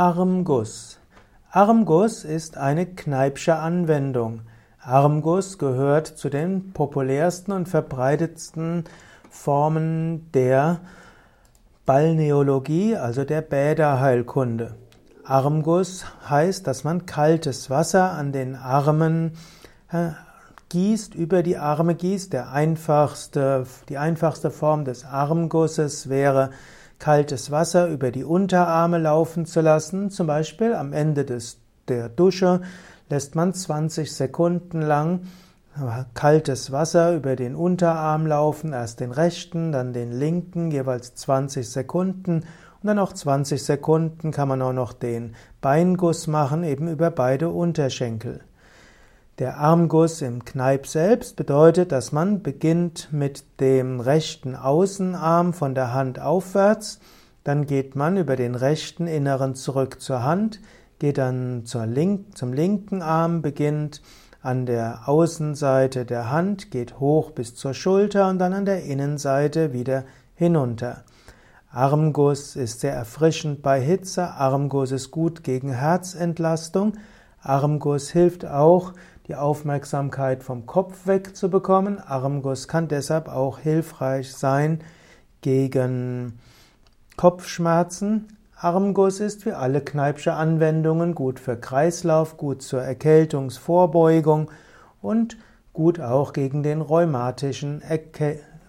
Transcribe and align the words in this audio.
Armguss. 0.00 0.98
Armguss 1.50 2.24
ist 2.24 2.56
eine 2.56 2.86
Kneippsche 2.86 3.56
Anwendung. 3.56 4.40
Armguss 4.80 5.58
gehört 5.58 6.06
zu 6.06 6.30
den 6.30 6.72
populärsten 6.72 7.52
und 7.52 7.68
verbreitetsten 7.68 8.84
Formen 9.28 10.32
der 10.32 10.80
Balneologie, 11.84 12.96
also 12.96 13.24
der 13.24 13.42
Bäderheilkunde. 13.42 14.74
Armguss 15.22 16.06
heißt, 16.30 16.66
dass 16.66 16.82
man 16.82 17.04
kaltes 17.04 17.68
Wasser 17.68 18.12
an 18.12 18.32
den 18.32 18.54
Armen 18.54 19.32
äh, 19.92 20.12
gießt, 20.70 21.14
über 21.14 21.42
die 21.42 21.58
Arme 21.58 21.94
gießt. 21.94 22.32
Der 22.32 22.52
einfachste, 22.52 23.66
die 23.90 23.98
einfachste 23.98 24.50
Form 24.50 24.86
des 24.86 25.04
Armgusses 25.04 26.08
wäre 26.08 26.52
kaltes 27.00 27.50
Wasser 27.50 27.88
über 27.88 28.12
die 28.12 28.22
Unterarme 28.22 28.98
laufen 28.98 29.46
zu 29.46 29.60
lassen. 29.60 30.10
Zum 30.10 30.28
Beispiel 30.28 30.74
am 30.74 30.92
Ende 30.92 31.24
des, 31.24 31.58
der 31.88 32.08
Dusche 32.08 32.60
lässt 33.08 33.34
man 33.34 33.52
20 33.52 34.14
Sekunden 34.14 34.80
lang 34.80 35.22
kaltes 36.14 36.72
Wasser 36.72 37.14
über 37.14 37.36
den 37.36 37.54
Unterarm 37.54 38.26
laufen, 38.26 38.72
erst 38.72 39.00
den 39.00 39.12
rechten, 39.12 39.72
dann 39.72 39.92
den 39.92 40.12
linken, 40.12 40.70
jeweils 40.70 41.14
20 41.14 41.68
Sekunden 41.68 42.44
und 42.82 42.86
dann 42.86 42.96
noch 42.96 43.12
20 43.12 43.62
Sekunden 43.62 44.30
kann 44.30 44.48
man 44.48 44.62
auch 44.62 44.72
noch 44.72 44.92
den 44.92 45.34
Beinguss 45.60 46.26
machen, 46.26 46.64
eben 46.64 46.88
über 46.88 47.10
beide 47.10 47.50
Unterschenkel. 47.50 48.40
Der 49.40 49.56
Armguss 49.56 50.20
im 50.20 50.44
Kneip 50.44 50.86
selbst 50.86 51.34
bedeutet, 51.34 51.92
dass 51.92 52.12
man 52.12 52.42
beginnt 52.42 53.08
mit 53.10 53.58
dem 53.58 53.98
rechten 53.98 54.54
Außenarm 54.54 55.54
von 55.54 55.74
der 55.74 55.94
Hand 55.94 56.20
aufwärts, 56.20 57.00
dann 57.42 57.64
geht 57.64 57.96
man 57.96 58.18
über 58.18 58.36
den 58.36 58.54
rechten 58.54 59.06
Inneren 59.06 59.54
zurück 59.54 60.02
zur 60.02 60.24
Hand, 60.24 60.60
geht 60.98 61.16
dann 61.16 61.64
Link, 61.86 62.36
zum 62.36 62.52
linken 62.52 63.00
Arm, 63.00 63.40
beginnt 63.40 64.02
an 64.42 64.66
der 64.66 65.08
Außenseite 65.08 66.04
der 66.04 66.30
Hand, 66.30 66.70
geht 66.70 67.00
hoch 67.00 67.30
bis 67.30 67.54
zur 67.54 67.72
Schulter 67.72 68.28
und 68.28 68.38
dann 68.40 68.52
an 68.52 68.66
der 68.66 68.84
Innenseite 68.84 69.72
wieder 69.72 70.04
hinunter. 70.34 71.04
Armguss 71.70 72.56
ist 72.56 72.80
sehr 72.80 72.92
erfrischend 72.92 73.62
bei 73.62 73.80
Hitze, 73.80 74.22
Armguss 74.32 74.92
ist 74.92 75.10
gut 75.10 75.42
gegen 75.44 75.72
Herzentlastung, 75.72 76.92
Armguss 77.42 78.10
hilft 78.10 78.44
auch, 78.46 78.92
die 79.26 79.34
Aufmerksamkeit 79.36 80.42
vom 80.42 80.66
Kopf 80.66 81.06
wegzubekommen. 81.06 81.98
Armguss 81.98 82.68
kann 82.68 82.88
deshalb 82.88 83.28
auch 83.28 83.58
hilfreich 83.58 84.32
sein 84.34 84.80
gegen 85.40 86.38
Kopfschmerzen. 87.16 88.36
Armguss 88.56 89.20
ist 89.20 89.46
wie 89.46 89.52
alle 89.52 89.80
Kneipsche 89.80 90.34
Anwendungen 90.34 91.14
gut 91.14 91.40
für 91.40 91.56
Kreislauf, 91.56 92.36
gut 92.36 92.62
zur 92.62 92.82
Erkältungsvorbeugung 92.82 94.50
und 95.00 95.38
gut 95.72 96.00
auch 96.00 96.32
gegen 96.34 96.62
den 96.62 96.82
rheumatischen, 96.82 97.82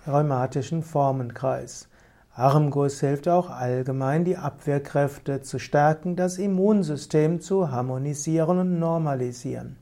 rheumatischen 0.08 0.84
Formenkreis. 0.84 1.90
Armguss 2.34 3.02
hilft 3.02 3.28
auch 3.28 3.50
allgemein, 3.50 4.24
die 4.24 4.38
Abwehrkräfte 4.38 5.42
zu 5.42 5.60
stärken, 5.60 6.16
das 6.16 6.38
Immunsystem 6.38 7.42
zu 7.42 7.72
harmonisieren 7.72 8.60
und 8.60 8.80
normalisieren. 8.80 9.76